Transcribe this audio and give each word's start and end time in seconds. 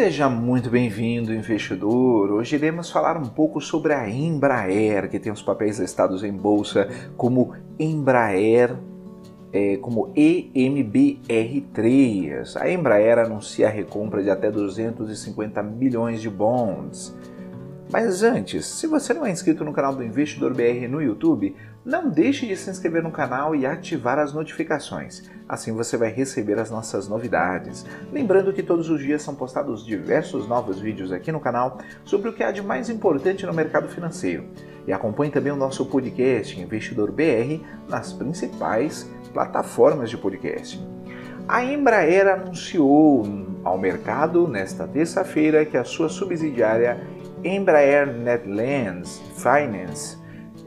Seja 0.00 0.28
muito 0.28 0.70
bem-vindo, 0.70 1.34
investidor. 1.34 2.30
Hoje 2.30 2.54
iremos 2.54 2.88
falar 2.88 3.16
um 3.16 3.26
pouco 3.26 3.60
sobre 3.60 3.92
a 3.92 4.08
Embraer, 4.08 5.10
que 5.10 5.18
tem 5.18 5.32
os 5.32 5.42
papéis 5.42 5.80
listados 5.80 6.22
em 6.22 6.30
bolsa 6.30 6.88
como 7.16 7.52
Embraer, 7.80 8.76
é, 9.52 9.76
como 9.78 10.14
EMBR3. 10.14 12.60
A 12.60 12.70
Embraer 12.70 13.18
anuncia 13.18 13.66
a 13.66 13.70
recompra 13.70 14.22
de 14.22 14.30
até 14.30 14.52
250 14.52 15.60
milhões 15.64 16.22
de 16.22 16.30
bonds. 16.30 17.12
Mas 17.90 18.22
antes, 18.22 18.66
se 18.66 18.86
você 18.86 19.14
não 19.14 19.24
é 19.24 19.30
inscrito 19.30 19.64
no 19.64 19.72
canal 19.72 19.94
do 19.94 20.04
Investidor 20.04 20.52
BR 20.52 20.86
no 20.90 21.00
YouTube, 21.00 21.56
não 21.82 22.10
deixe 22.10 22.46
de 22.46 22.54
se 22.54 22.68
inscrever 22.68 23.02
no 23.02 23.10
canal 23.10 23.56
e 23.56 23.64
ativar 23.64 24.18
as 24.18 24.34
notificações. 24.34 25.22
Assim 25.48 25.72
você 25.72 25.96
vai 25.96 26.10
receber 26.10 26.58
as 26.58 26.70
nossas 26.70 27.08
novidades. 27.08 27.86
Lembrando 28.12 28.52
que 28.52 28.62
todos 28.62 28.90
os 28.90 29.00
dias 29.00 29.22
são 29.22 29.34
postados 29.34 29.86
diversos 29.86 30.46
novos 30.46 30.78
vídeos 30.78 31.12
aqui 31.12 31.32
no 31.32 31.40
canal 31.40 31.78
sobre 32.04 32.28
o 32.28 32.32
que 32.34 32.44
há 32.44 32.52
de 32.52 32.60
mais 32.60 32.90
importante 32.90 33.46
no 33.46 33.54
mercado 33.54 33.88
financeiro. 33.88 34.44
E 34.86 34.92
acompanhe 34.92 35.32
também 35.32 35.52
o 35.52 35.56
nosso 35.56 35.86
podcast 35.86 36.60
Investidor 36.60 37.10
BR 37.10 37.64
nas 37.88 38.12
principais 38.12 39.10
plataformas 39.32 40.10
de 40.10 40.18
podcast. 40.18 40.78
A 41.48 41.64
Embraer 41.64 42.28
anunciou 42.28 43.24
ao 43.64 43.78
mercado 43.78 44.46
nesta 44.46 44.86
terça-feira 44.86 45.64
que 45.64 45.78
a 45.78 45.84
sua 45.84 46.10
subsidiária 46.10 47.00
Embraer 47.44 48.06
Netherlands 48.06 49.22
Finance 49.36 50.18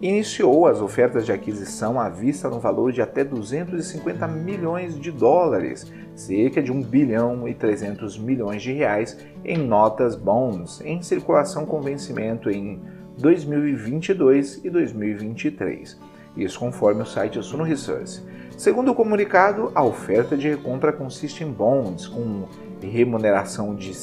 iniciou 0.00 0.66
as 0.66 0.80
ofertas 0.80 1.24
de 1.24 1.32
aquisição 1.32 1.98
à 1.98 2.08
vista 2.08 2.50
no 2.50 2.58
valor 2.58 2.92
de 2.92 3.00
até 3.00 3.24
250 3.24 4.26
milhões 4.26 4.98
de 4.98 5.12
dólares, 5.12 5.90
cerca 6.14 6.60
de 6.60 6.72
1 6.72 6.82
bilhão 6.82 7.48
e 7.48 7.54
300 7.54 8.18
milhões 8.18 8.62
de 8.62 8.72
reais 8.72 9.16
em 9.44 9.56
notas 9.56 10.16
bonds 10.16 10.80
em 10.84 11.00
circulação 11.00 11.64
com 11.64 11.80
vencimento 11.80 12.50
em 12.50 12.82
2022 13.16 14.64
e 14.64 14.68
2023. 14.68 15.98
Isso 16.36 16.58
conforme 16.58 17.02
o 17.02 17.06
site 17.06 17.42
Suno 17.42 17.64
Research. 17.64 18.22
Segundo 18.58 18.90
o 18.90 18.94
comunicado, 18.94 19.70
a 19.74 19.82
oferta 19.82 20.36
de 20.36 20.48
recompra 20.48 20.92
consiste 20.92 21.42
em 21.42 21.50
bonds 21.50 22.06
com 22.06 22.46
remuneração 22.82 23.74
de 23.74 23.94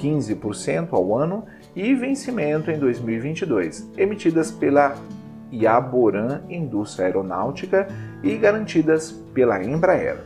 5,15% 0.00 0.88
ao 0.92 1.16
ano 1.16 1.44
e 1.76 1.94
vencimento 1.94 2.70
em 2.70 2.78
2022, 2.78 3.90
emitidas 3.96 4.50
pela 4.50 4.96
Iaboran 5.52 6.40
Indústria 6.48 7.04
Aeronáutica 7.06 7.86
e 8.22 8.36
garantidas 8.36 9.10
pela 9.34 9.62
Embraer. 9.62 10.24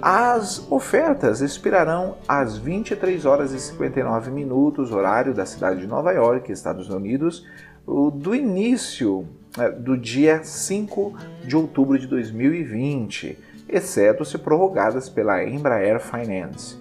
As 0.00 0.64
ofertas 0.70 1.40
expirarão 1.40 2.18
às 2.28 2.56
23 2.56 3.26
horas 3.26 3.52
e 3.52 3.58
59 3.58 4.30
minutos, 4.30 4.92
horário 4.92 5.34
da 5.34 5.44
cidade 5.44 5.80
de 5.80 5.88
Nova 5.88 6.12
York, 6.12 6.52
Estados 6.52 6.88
Unidos, 6.88 7.44
do 7.84 8.32
início 8.32 9.26
é, 9.58 9.68
do 9.70 9.98
dia 9.98 10.44
5 10.44 11.16
de 11.44 11.56
outubro 11.56 11.98
de 11.98 12.06
2020, 12.06 13.36
exceto 13.68 14.24
se 14.24 14.38
prorrogadas 14.38 15.08
pela 15.08 15.42
Embraer 15.42 15.98
Finance. 15.98 16.76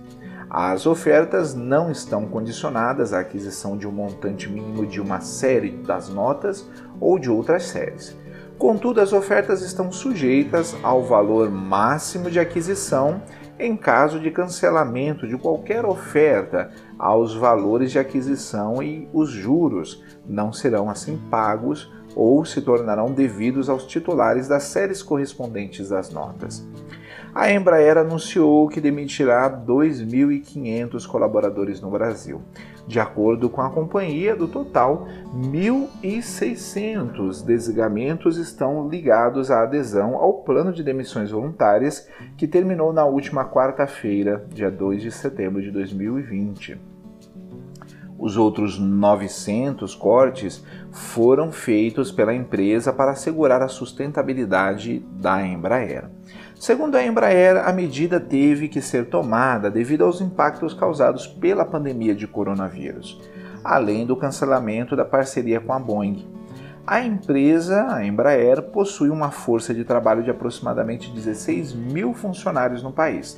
As 0.47 0.85
ofertas 0.85 1.55
não 1.55 1.89
estão 1.89 2.27
condicionadas 2.27 3.13
à 3.13 3.21
aquisição 3.21 3.75
de 3.75 3.87
um 3.87 3.91
montante 3.91 4.47
mínimo 4.47 4.85
de 4.85 5.01
uma 5.01 5.21
série 5.21 5.71
das 5.71 6.07
notas 6.07 6.69
ou 7.01 7.17
de 7.17 7.31
outras 7.31 7.63
séries. 7.63 8.15
Contudo, 8.57 8.99
as 8.99 9.13
ofertas 9.13 9.61
estão 9.61 9.91
sujeitas 9.91 10.75
ao 10.81 11.03
valor 11.03 11.49
máximo 11.51 12.31
de 12.31 12.39
aquisição 12.39 13.21
em 13.59 13.75
caso 13.75 14.19
de 14.19 14.29
cancelamento 14.29 15.27
de 15.27 15.37
qualquer 15.37 15.85
oferta, 15.85 16.71
aos 16.97 17.35
valores 17.35 17.91
de 17.91 17.99
aquisição 17.99 18.81
e 18.81 19.07
os 19.13 19.29
juros 19.29 20.03
não 20.25 20.53
serão 20.53 20.89
assim 20.89 21.17
pagos 21.29 21.91
ou 22.15 22.43
se 22.45 22.61
tornarão 22.61 23.11
devidos 23.11 23.69
aos 23.69 23.85
titulares 23.85 24.47
das 24.47 24.63
séries 24.63 25.01
correspondentes 25.01 25.89
das 25.89 26.09
notas 26.09 26.65
a 27.37 27.49
Embraer 27.51 27.99
anunciou 27.99 28.67
que 28.67 28.81
demitirá 28.81 29.47
2.500 29.47 31.05
colaboradores 31.05 31.79
no 31.79 31.91
Brasil. 31.91 32.41
De 32.87 32.99
acordo 32.99 33.47
com 33.47 33.61
a 33.61 33.69
companhia, 33.69 34.35
do 34.35 34.47
total, 34.47 35.07
1.600 35.35 37.45
desligamentos 37.45 38.37
estão 38.37 38.89
ligados 38.89 39.51
à 39.51 39.61
adesão 39.61 40.15
ao 40.15 40.41
plano 40.41 40.73
de 40.73 40.81
demissões 40.81 41.29
voluntárias 41.29 42.09
que 42.35 42.47
terminou 42.47 42.91
na 42.91 43.05
última 43.05 43.45
quarta-feira, 43.45 44.43
dia 44.49 44.71
2 44.71 45.03
de 45.03 45.11
setembro 45.11 45.61
de 45.61 45.69
2020. 45.69 46.96
Os 48.19 48.35
outros 48.35 48.79
900 48.79 49.93
cortes 49.93 50.63
foram 50.91 51.51
feitos 51.51 52.11
pela 52.11 52.33
empresa 52.33 52.91
para 52.91 53.11
assegurar 53.11 53.61
a 53.61 53.67
sustentabilidade 53.67 55.05
da 55.19 55.45
Embraer. 55.45 56.09
Segundo 56.55 56.95
a 56.95 57.05
Embraer, 57.05 57.57
a 57.57 57.71
medida 57.71 58.19
teve 58.19 58.67
que 58.67 58.81
ser 58.81 59.05
tomada 59.05 59.69
devido 59.69 60.03
aos 60.03 60.19
impactos 60.19 60.73
causados 60.73 61.27
pela 61.27 61.63
pandemia 61.63 62.15
de 62.15 62.25
coronavírus, 62.25 63.21
além 63.63 64.05
do 64.05 64.15
cancelamento 64.15 64.95
da 64.95 65.05
parceria 65.05 65.59
com 65.59 65.71
a 65.71 65.79
Boeing. 65.79 66.25
A 66.87 67.01
empresa, 67.01 67.85
a 67.93 68.05
Embraer, 68.05 68.61
possui 68.61 69.09
uma 69.09 69.29
força 69.29 69.73
de 69.73 69.83
trabalho 69.83 70.23
de 70.23 70.31
aproximadamente 70.31 71.11
16 71.11 71.73
mil 71.73 72.13
funcionários 72.13 72.81
no 72.81 72.93
país. 72.93 73.37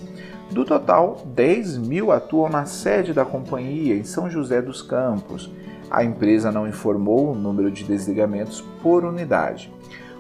Do 0.52 0.64
total, 0.64 1.24
10 1.34 1.80
mil 1.80 2.12
atuam 2.12 2.48
na 2.48 2.66
sede 2.66 3.12
da 3.12 3.26
companhia, 3.26 3.96
em 3.96 4.04
São 4.04 4.30
José 4.30 4.62
dos 4.62 4.84
Campos. 4.84 5.52
A 5.90 6.04
empresa 6.04 6.52
não 6.52 6.68
informou 6.68 7.32
o 7.32 7.36
número 7.36 7.72
de 7.72 7.84
desligamentos 7.84 8.62
por 8.84 9.04
unidade. 9.04 9.74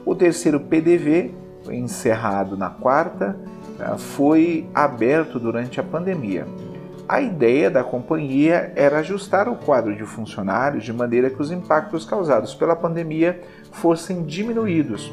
O 0.04 0.16
terceiro 0.16 0.60
PDV 0.60 1.32
encerrado 1.68 2.56
na 2.56 2.70
quarta, 2.70 3.36
eh, 3.80 3.98
foi 3.98 4.68
aberto 4.74 5.40
durante 5.40 5.80
a 5.80 5.84
pandemia. 5.84 6.48
A 7.10 7.20
ideia 7.22 7.72
da 7.72 7.84
companhia 7.84 8.72
era 8.76 9.00
ajustar 9.00 9.50
o 9.50 9.56
quadro 9.56 9.96
de 9.96 10.06
funcionários 10.06 10.84
de 10.84 10.94
maneira 10.94 11.32
que 11.32 11.42
os 11.42 11.50
impactos 11.50 12.06
causados 12.06 12.54
pela 12.54 12.76
pandemia 12.76 13.42
fossem 13.72 14.22
diminuídos. 14.22 15.12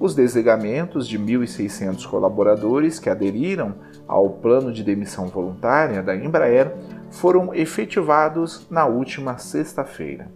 Os 0.00 0.16
desligamentos 0.16 1.06
de 1.06 1.16
1.600 1.16 2.08
colaboradores 2.08 2.98
que 2.98 3.08
aderiram 3.08 3.76
ao 4.08 4.30
plano 4.30 4.72
de 4.72 4.82
demissão 4.82 5.28
voluntária 5.28 6.02
da 6.02 6.16
Embraer 6.16 6.74
foram 7.08 7.54
efetivados 7.54 8.66
na 8.68 8.86
última 8.86 9.38
sexta-feira. 9.38 10.28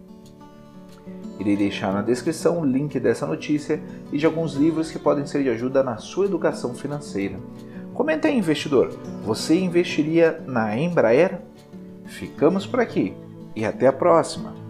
Irei 1.37 1.57
deixar 1.57 1.91
na 1.91 2.01
descrição 2.01 2.61
o 2.61 2.65
link 2.65 2.97
dessa 2.97 3.27
notícia 3.27 3.81
e 4.09 4.17
de 4.17 4.25
alguns 4.25 4.53
livros 4.53 4.89
que 4.89 4.99
podem 4.99 5.25
ser 5.25 5.43
de 5.43 5.49
ajuda 5.49 5.83
na 5.83 5.97
sua 5.97 6.27
educação 6.27 6.73
financeira. 6.73 7.37
Comenta 7.93 8.27
aí, 8.27 8.37
investidor, 8.37 8.89
você 9.23 9.55
investiria 9.55 10.41
na 10.47 10.75
Embraer? 10.77 11.39
Ficamos 12.05 12.65
por 12.65 12.79
aqui 12.79 13.15
e 13.55 13.63
até 13.63 13.87
a 13.87 13.93
próxima! 13.93 14.62